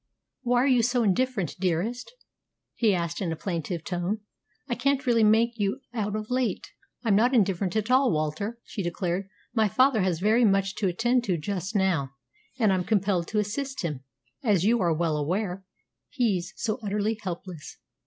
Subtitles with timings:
[0.41, 2.11] Why are you so indifferent, dearest?"
[2.73, 4.21] he asked in a plaintive tone.
[4.67, 6.71] "I can't really make you out of late."
[7.03, 9.29] "I'm not indifferent at all, Walter," she declared.
[9.53, 12.13] "My father has very much to attend to just now,
[12.57, 14.03] and I'm compelled to assist him,
[14.41, 15.63] as you are well aware.
[16.09, 17.77] He's so utterly helpless."